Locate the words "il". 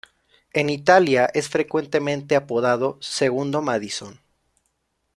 3.21-3.61